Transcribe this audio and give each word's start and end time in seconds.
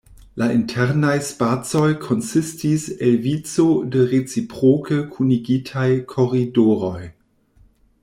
La 0.41 0.45
internaj 0.51 1.11
spacoj 1.27 1.83
konsistis 2.05 2.87
el 3.09 3.19
vico 3.27 3.67
de 3.97 4.09
reciproke 4.15 5.01
kunigitaj 5.15 5.89
koridoroj. 6.17 7.01